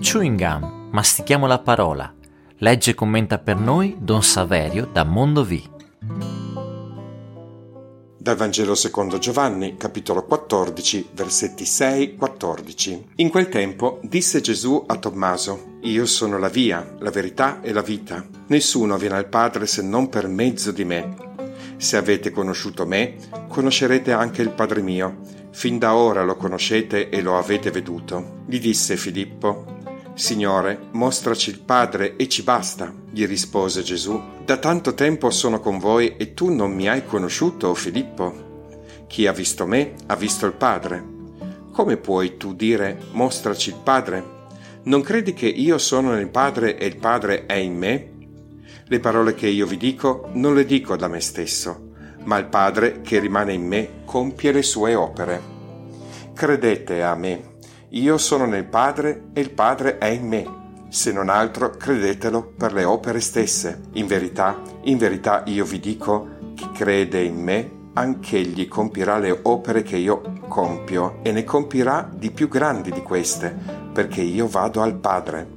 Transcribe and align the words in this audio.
Chewing 0.00 0.38
Gum, 0.38 0.88
mastichiamo 0.90 1.46
la 1.46 1.58
parola. 1.58 2.12
Legge 2.58 2.90
e 2.90 2.94
commenta 2.94 3.38
per 3.38 3.56
noi 3.56 3.96
Don 3.98 4.22
Saverio 4.22 4.88
da 4.92 5.04
Mondo. 5.04 5.46
Dal 8.16 8.36
Vangelo 8.36 8.74
secondo 8.74 9.18
Giovanni, 9.18 9.76
capitolo 9.76 10.24
14, 10.24 11.08
versetti 11.12 11.64
6-14. 11.64 13.02
In 13.16 13.30
quel 13.30 13.48
tempo 13.48 14.00
disse 14.02 14.40
Gesù 14.40 14.84
a 14.86 14.96
Tommaso, 14.96 15.78
Io 15.82 16.06
sono 16.06 16.38
la 16.38 16.48
via, 16.48 16.94
la 16.98 17.10
verità 17.10 17.60
e 17.62 17.72
la 17.72 17.82
vita. 17.82 18.24
Nessuno 18.48 18.96
viene 18.98 19.16
al 19.16 19.28
Padre 19.28 19.66
se 19.66 19.82
non 19.82 20.08
per 20.08 20.28
mezzo 20.28 20.72
di 20.72 20.84
me. 20.84 21.14
Se 21.78 21.96
avete 21.96 22.30
conosciuto 22.30 22.86
me, 22.86 23.16
conoscerete 23.48 24.12
anche 24.12 24.42
il 24.42 24.50
Padre 24.50 24.82
mio. 24.82 25.18
Fin 25.50 25.78
da 25.78 25.94
ora 25.94 26.22
lo 26.22 26.36
conoscete 26.36 27.08
e 27.08 27.22
lo 27.22 27.38
avete 27.38 27.70
veduto. 27.70 28.42
Gli 28.46 28.60
disse 28.60 28.96
Filippo, 28.96 29.75
Signore, 30.16 30.78
mostraci 30.92 31.50
il 31.50 31.60
Padre 31.60 32.16
e 32.16 32.26
ci 32.26 32.42
basta. 32.42 32.90
Gli 33.10 33.26
rispose 33.26 33.82
Gesù, 33.82 34.18
Da 34.46 34.56
tanto 34.56 34.94
tempo 34.94 35.28
sono 35.28 35.60
con 35.60 35.78
voi 35.78 36.16
e 36.16 36.32
tu 36.32 36.50
non 36.50 36.72
mi 36.72 36.88
hai 36.88 37.04
conosciuto, 37.04 37.74
Filippo. 37.74 38.70
Chi 39.08 39.26
ha 39.26 39.32
visto 39.32 39.66
me 39.66 39.92
ha 40.06 40.16
visto 40.16 40.46
il 40.46 40.54
Padre. 40.54 41.04
Come 41.70 41.98
puoi 41.98 42.38
tu 42.38 42.54
dire, 42.54 42.98
mostraci 43.10 43.68
il 43.68 43.80
Padre? 43.84 44.24
Non 44.84 45.02
credi 45.02 45.34
che 45.34 45.48
io 45.48 45.76
sono 45.76 46.12
nel 46.12 46.30
Padre 46.30 46.78
e 46.78 46.86
il 46.86 46.96
Padre 46.96 47.44
è 47.44 47.56
in 47.56 47.76
me? 47.76 48.12
Le 48.86 49.00
parole 49.00 49.34
che 49.34 49.48
io 49.48 49.66
vi 49.66 49.76
dico 49.76 50.30
non 50.32 50.54
le 50.54 50.64
dico 50.64 50.96
da 50.96 51.08
me 51.08 51.20
stesso, 51.20 51.90
ma 52.24 52.38
il 52.38 52.46
Padre 52.46 53.02
che 53.02 53.18
rimane 53.18 53.52
in 53.52 53.66
me 53.66 53.90
compie 54.06 54.52
le 54.52 54.62
sue 54.62 54.94
opere. 54.94 55.54
Credete 56.32 57.02
a 57.02 57.14
me 57.14 57.55
io 57.90 58.18
sono 58.18 58.46
nel 58.46 58.64
Padre 58.64 59.26
e 59.32 59.40
il 59.40 59.52
Padre 59.52 59.98
è 59.98 60.06
in 60.06 60.26
me. 60.26 60.64
Se 60.88 61.12
non 61.12 61.28
altro, 61.28 61.70
credetelo 61.70 62.54
per 62.56 62.72
le 62.72 62.82
opere 62.84 63.20
stesse. 63.20 63.82
In 63.92 64.06
verità, 64.06 64.60
in 64.82 64.98
verità 64.98 65.44
io 65.46 65.64
vi 65.64 65.78
dico, 65.78 66.28
chi 66.54 66.68
crede 66.72 67.22
in 67.22 67.40
me, 67.40 67.70
anch'egli 67.92 68.66
compirà 68.66 69.18
le 69.18 69.38
opere 69.42 69.82
che 69.82 69.96
io 69.96 70.20
compio 70.48 71.20
e 71.22 71.30
ne 71.30 71.44
compirà 71.44 72.10
di 72.12 72.32
più 72.32 72.48
grandi 72.48 72.90
di 72.90 73.02
queste, 73.02 73.56
perché 73.92 74.20
io 74.20 74.48
vado 74.48 74.82
al 74.82 74.94
Padre. 74.94 75.54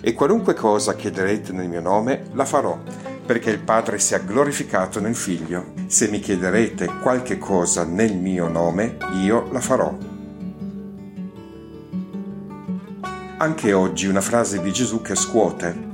E 0.00 0.12
qualunque 0.12 0.54
cosa 0.54 0.94
chiederete 0.94 1.52
nel 1.52 1.68
mio 1.68 1.80
nome, 1.80 2.26
la 2.32 2.44
farò, 2.44 2.78
perché 3.26 3.50
il 3.50 3.60
Padre 3.60 3.98
sia 3.98 4.18
glorificato 4.18 5.00
nel 5.00 5.16
Figlio. 5.16 5.72
Se 5.86 6.08
mi 6.08 6.20
chiederete 6.20 6.88
qualche 7.02 7.38
cosa 7.38 7.84
nel 7.84 8.16
mio 8.16 8.46
nome, 8.46 8.98
io 9.20 9.48
la 9.50 9.60
farò. 9.60 10.11
Anche 13.42 13.72
oggi 13.72 14.06
una 14.06 14.20
frase 14.20 14.62
di 14.62 14.72
Gesù 14.72 15.02
che 15.02 15.16
scuote. 15.16 15.90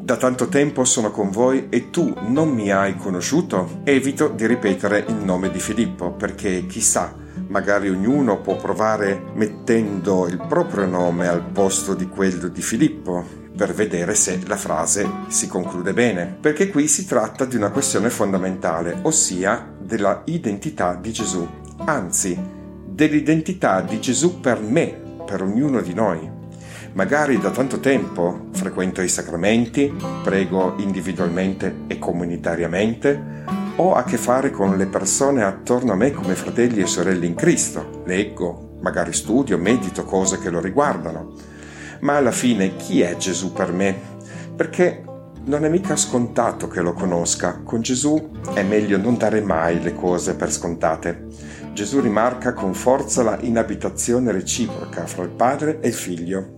Da 0.00 0.16
tanto 0.16 0.48
tempo 0.48 0.86
sono 0.86 1.10
con 1.10 1.30
voi 1.30 1.66
e 1.68 1.90
tu 1.90 2.14
non 2.28 2.48
mi 2.48 2.70
hai 2.70 2.96
conosciuto? 2.96 3.80
Evito 3.84 4.28
di 4.28 4.46
ripetere 4.46 5.04
il 5.06 5.16
nome 5.16 5.50
di 5.50 5.60
Filippo 5.60 6.12
perché 6.12 6.64
chissà, 6.66 7.14
magari 7.48 7.90
ognuno 7.90 8.40
può 8.40 8.56
provare 8.56 9.22
mettendo 9.34 10.26
il 10.28 10.42
proprio 10.48 10.86
nome 10.86 11.28
al 11.28 11.42
posto 11.42 11.92
di 11.92 12.08
quello 12.08 12.48
di 12.48 12.62
Filippo 12.62 13.22
per 13.54 13.74
vedere 13.74 14.14
se 14.14 14.40
la 14.46 14.56
frase 14.56 15.06
si 15.28 15.48
conclude 15.48 15.92
bene, 15.92 16.38
perché 16.40 16.70
qui 16.70 16.88
si 16.88 17.04
tratta 17.04 17.44
di 17.44 17.56
una 17.56 17.70
questione 17.70 18.08
fondamentale, 18.08 19.00
ossia 19.02 19.74
della 19.78 20.22
identità 20.24 20.94
di 20.94 21.12
Gesù, 21.12 21.46
anzi 21.84 22.38
dell'identità 22.86 23.82
di 23.82 24.00
Gesù 24.00 24.40
per 24.40 24.58
me, 24.60 25.02
per 25.26 25.42
ognuno 25.42 25.82
di 25.82 25.92
noi. 25.92 26.35
Magari 26.96 27.38
da 27.38 27.50
tanto 27.50 27.78
tempo 27.78 28.46
frequento 28.52 29.02
i 29.02 29.08
sacramenti, 29.08 29.94
prego 30.24 30.76
individualmente 30.78 31.80
e 31.88 31.98
comunitariamente, 31.98 33.44
ho 33.76 33.94
a 33.94 34.02
che 34.02 34.16
fare 34.16 34.50
con 34.50 34.78
le 34.78 34.86
persone 34.86 35.44
attorno 35.44 35.92
a 35.92 35.94
me 35.94 36.10
come 36.12 36.34
fratelli 36.34 36.80
e 36.80 36.86
sorelle 36.86 37.26
in 37.26 37.34
Cristo, 37.34 38.02
leggo, 38.06 38.78
magari 38.80 39.12
studio, 39.12 39.58
medito 39.58 40.04
cose 40.04 40.38
che 40.38 40.48
lo 40.48 40.58
riguardano. 40.58 41.34
Ma 42.00 42.16
alla 42.16 42.32
fine 42.32 42.76
chi 42.76 43.02
è 43.02 43.14
Gesù 43.18 43.52
per 43.52 43.72
me? 43.72 43.94
Perché 44.56 45.04
non 45.44 45.66
è 45.66 45.68
mica 45.68 45.96
scontato 45.96 46.66
che 46.66 46.80
lo 46.80 46.94
conosca. 46.94 47.60
Con 47.62 47.82
Gesù 47.82 48.30
è 48.54 48.62
meglio 48.62 48.96
non 48.96 49.18
dare 49.18 49.42
mai 49.42 49.82
le 49.82 49.94
cose 49.94 50.34
per 50.34 50.50
scontate. 50.50 51.26
Gesù 51.74 52.00
rimarca 52.00 52.54
con 52.54 52.72
forza 52.72 53.22
la 53.22 53.36
inabitazione 53.42 54.32
reciproca 54.32 55.04
fra 55.06 55.24
il 55.24 55.28
Padre 55.28 55.80
e 55.80 55.88
il 55.88 55.94
Figlio. 55.94 56.55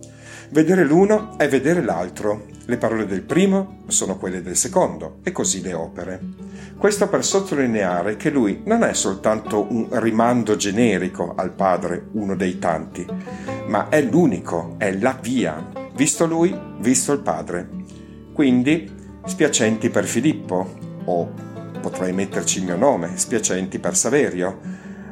Vedere 0.51 0.83
l'uno 0.85 1.37
è 1.37 1.47
vedere 1.47 1.83
l'altro. 1.83 2.47
Le 2.65 2.79
parole 2.79 3.07
del 3.07 3.23
primo 3.23 3.83
sono 3.89 4.17
quelle 4.17 4.41
del 4.41 4.57
secondo 4.57 5.19
e 5.23 5.31
così 5.31 5.61
le 5.61 5.75
opere. 5.75 6.21
Questo 6.79 7.07
per 7.09 7.23
sottolineare 7.23 8.17
che 8.17 8.31
lui 8.31 8.63
non 8.65 8.83
è 8.83 8.95
soltanto 8.95 9.67
un 9.71 9.89
rimando 9.91 10.57
generico 10.57 11.35
al 11.37 11.53
Padre, 11.53 12.09
uno 12.13 12.35
dei 12.35 12.59
tanti, 12.59 13.07
ma 13.67 13.91
è 13.91 14.01
l'unico, 14.01 14.77
è 14.79 14.91
la 14.97 15.19
via. 15.21 15.69
Visto 15.95 16.27
lui, 16.27 16.59
visto 16.79 17.13
il 17.13 17.21
Padre. 17.21 17.69
Quindi, 18.33 18.91
spiacenti 19.27 19.91
per 19.91 20.07
Filippo, 20.07 20.77
o 21.05 21.31
potrei 21.81 22.13
metterci 22.13 22.59
il 22.59 22.65
mio 22.65 22.77
nome, 22.77 23.13
spiacenti 23.17 23.79
per 23.79 23.97
Saverio, 23.97 24.59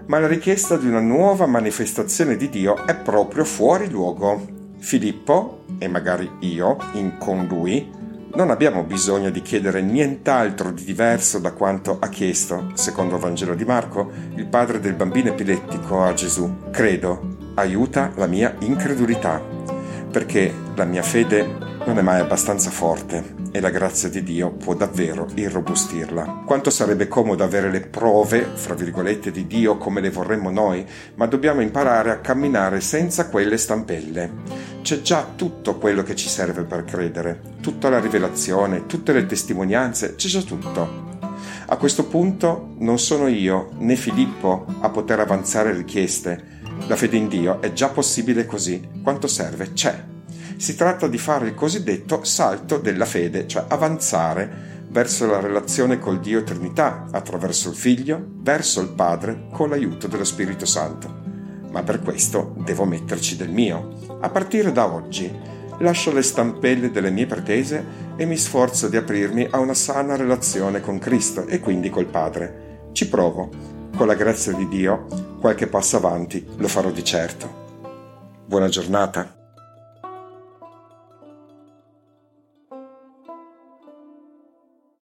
ma 0.07 0.19
la 0.19 0.29
richiesta 0.29 0.77
di 0.77 0.87
una 0.87 1.01
nuova 1.01 1.47
manifestazione 1.47 2.37
di 2.37 2.49
Dio 2.49 2.87
è 2.87 2.97
proprio 2.97 3.45
fuori 3.45 3.91
luogo. 3.91 4.55
Filippo, 4.87 5.65
e 5.81 5.89
magari 5.89 6.31
io, 6.43 6.77
in 6.93 7.19
con 7.19 7.45
lui, 7.47 7.91
non 8.35 8.51
abbiamo 8.51 8.85
bisogno 8.85 9.31
di 9.31 9.43
chiedere 9.43 9.83
nient'altro 9.83 10.71
di 10.71 10.85
diverso 10.85 11.41
da 11.41 11.51
quanto 11.51 11.99
ha 11.99 12.09
chiesto, 12.09 12.71
secondo 12.75 13.17
il 13.17 13.21
Vangelo 13.21 13.57
di 13.57 13.65
Marco, 13.65 14.13
il 14.37 14.47
padre 14.47 14.79
del 14.79 14.95
bambino 14.95 15.31
epilettico 15.31 16.05
a 16.05 16.15
Gesù. 16.15 16.71
Credo, 16.71 17.37
aiuta 17.55 18.13
la 18.15 18.29
mia 18.29 18.55
incredulità, 18.61 19.43
perché 20.09 20.55
la 20.77 20.85
mia 20.85 21.03
fede 21.03 21.66
non 21.87 21.99
è 21.99 22.03
mai 22.03 22.19
abbastanza 22.19 22.71
forte 22.71 23.35
e 23.53 23.61
la 23.61 23.71
grazia 23.71 24.09
di 24.09 24.25
Dio 24.25 24.51
può 24.51 24.75
davvero 24.75 25.29
irrobustirla. 25.33 26.43
Quanto 26.45 26.69
sarebbe 26.69 27.07
comodo 27.07 27.45
avere 27.45 27.71
le 27.71 27.81
prove, 27.81 28.45
fra 28.55 28.75
virgolette, 28.75 29.31
di 29.31 29.47
Dio 29.47 29.79
come 29.79 30.01
le 30.01 30.11
vorremmo 30.11 30.51
noi, 30.51 30.85
ma 31.15 31.27
dobbiamo 31.27 31.61
imparare 31.61 32.11
a 32.11 32.19
camminare 32.19 32.81
senza 32.81 33.29
quelle 33.29 33.57
stampelle. 33.57 34.31
C'è 34.83 35.01
già 35.01 35.29
tutto 35.37 35.77
quello 35.79 36.03
che 36.03 36.17
ci 36.17 36.29
serve 36.29 36.65
per 36.65 36.85
credere, 36.85 37.41
tutta 37.61 37.89
la 37.89 38.01
rivelazione, 38.01 38.87
tutte 38.87 39.13
le 39.13 39.25
testimonianze, 39.25 40.17
c'è 40.17 40.29
già 40.29 40.43
tutto. 40.43 41.15
A 41.67 41.77
questo 41.77 42.07
punto 42.07 42.75
non 42.79 42.99
sono 42.99 43.29
io 43.29 43.71
né 43.79 43.95
Filippo 43.95 44.67
a 44.81 44.91
poter 44.91 45.21
avanzare 45.21 45.73
richieste. 45.73 46.55
La 46.89 46.97
fede 46.97 47.17
in 47.17 47.29
Dio 47.29 47.63
è 47.63 47.73
già 47.73 47.89
possibile 47.89 48.45
così. 48.45 48.89
Quanto 49.03 49.29
serve? 49.29 49.73
C'è. 49.73 50.15
Si 50.57 50.75
tratta 50.75 51.07
di 51.07 51.19
fare 51.19 51.49
il 51.49 51.55
cosiddetto 51.55 52.25
salto 52.25 52.79
della 52.79 53.05
fede, 53.05 53.47
cioè 53.47 53.67
avanzare 53.69 54.85
verso 54.89 55.27
la 55.27 55.41
relazione 55.41 55.99
col 55.99 56.21
Dio 56.21 56.43
Trinità, 56.43 57.07
attraverso 57.11 57.69
il 57.69 57.77
Figlio, 57.77 58.25
verso 58.39 58.81
il 58.81 58.89
Padre, 58.89 59.49
con 59.53 59.69
l'aiuto 59.69 60.07
dello 60.07 60.25
Spirito 60.25 60.65
Santo. 60.65 61.25
Ma 61.71 61.83
per 61.83 62.01
questo 62.01 62.55
devo 62.65 62.87
metterci 62.87 63.37
del 63.37 63.51
mio. 63.51 64.19
A 64.21 64.31
partire 64.31 64.73
da 64.73 64.91
oggi 64.91 65.31
lascio 65.81 66.13
le 66.13 66.23
stampelle 66.23 66.91
delle 66.91 67.11
mie 67.11 67.27
pretese 67.27 67.85
e 68.17 68.25
mi 68.25 68.37
sforzo 68.37 68.89
di 68.89 68.97
aprirmi 68.97 69.49
a 69.51 69.59
una 69.59 69.75
sana 69.75 70.17
relazione 70.17 70.81
con 70.81 70.99
Cristo 70.99 71.47
e 71.47 71.61
quindi 71.61 71.91
col 71.91 72.07
Padre. 72.07 72.89
Ci 72.93 73.09
provo. 73.09 73.51
Con 73.95 74.07
la 74.07 74.15
grazia 74.15 74.53
di 74.53 74.67
Dio, 74.69 75.07
qualche 75.39 75.67
passo 75.67 75.99
avanti 75.99 76.47
lo 76.57 76.69
farò 76.69 76.91
di 76.91 77.05
certo. 77.05 77.65
Buona 78.47 78.69
giornata. 78.69 79.36